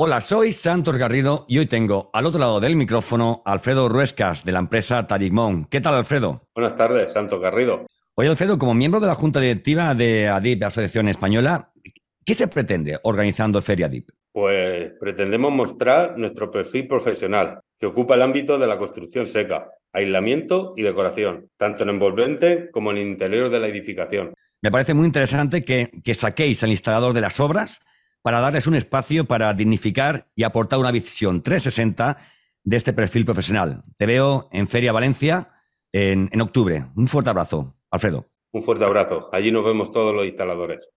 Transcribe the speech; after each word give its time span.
Hola, 0.00 0.20
soy 0.20 0.52
Santos 0.52 0.96
Garrido 0.96 1.44
y 1.48 1.58
hoy 1.58 1.66
tengo 1.66 2.08
al 2.12 2.24
otro 2.24 2.38
lado 2.38 2.60
del 2.60 2.76
micrófono 2.76 3.42
a 3.44 3.50
Alfredo 3.50 3.88
Ruescas 3.88 4.44
de 4.44 4.52
la 4.52 4.60
empresa 4.60 5.08
Tarigmon. 5.08 5.64
¿Qué 5.64 5.80
tal, 5.80 5.96
Alfredo? 5.96 6.46
Buenas 6.54 6.76
tardes, 6.76 7.12
Santos 7.12 7.40
Garrido. 7.40 7.84
Oye, 8.14 8.28
Alfredo, 8.28 8.60
como 8.60 8.74
miembro 8.74 9.00
de 9.00 9.08
la 9.08 9.16
Junta 9.16 9.40
Directiva 9.40 9.96
de 9.96 10.28
ADIP, 10.28 10.62
Asociación 10.62 11.08
Española, 11.08 11.72
¿qué 12.24 12.34
se 12.34 12.46
pretende 12.46 13.00
organizando 13.02 13.60
Feria 13.60 13.86
ADIP? 13.86 14.10
Pues 14.30 14.92
pretendemos 15.00 15.50
mostrar 15.50 16.16
nuestro 16.16 16.48
perfil 16.52 16.86
profesional, 16.86 17.58
que 17.76 17.86
ocupa 17.86 18.14
el 18.14 18.22
ámbito 18.22 18.56
de 18.56 18.68
la 18.68 18.78
construcción 18.78 19.26
seca, 19.26 19.66
aislamiento 19.92 20.74
y 20.76 20.82
decoración, 20.82 21.50
tanto 21.56 21.82
en 21.82 21.88
envolvente 21.88 22.70
como 22.70 22.92
en 22.92 22.98
el 22.98 23.08
interior 23.08 23.50
de 23.50 23.58
la 23.58 23.66
edificación. 23.66 24.32
Me 24.62 24.70
parece 24.70 24.94
muy 24.94 25.06
interesante 25.06 25.64
que, 25.64 25.90
que 26.04 26.14
saquéis 26.14 26.62
al 26.62 26.70
instalador 26.70 27.14
de 27.14 27.20
las 27.20 27.40
obras 27.40 27.80
para 28.28 28.40
darles 28.40 28.66
un 28.66 28.74
espacio 28.74 29.24
para 29.24 29.54
dignificar 29.54 30.26
y 30.36 30.42
aportar 30.42 30.78
una 30.78 30.92
visión 30.92 31.40
360 31.40 32.18
de 32.62 32.76
este 32.76 32.92
perfil 32.92 33.24
profesional. 33.24 33.84
Te 33.96 34.04
veo 34.04 34.50
en 34.52 34.68
Feria 34.68 34.92
Valencia 34.92 35.48
en, 35.92 36.28
en 36.30 36.42
octubre. 36.42 36.84
Un 36.94 37.06
fuerte 37.06 37.30
abrazo, 37.30 37.78
Alfredo. 37.90 38.28
Un 38.52 38.62
fuerte 38.62 38.84
abrazo. 38.84 39.30
Allí 39.32 39.50
nos 39.50 39.64
vemos 39.64 39.92
todos 39.92 40.14
los 40.14 40.26
instaladores. 40.26 40.90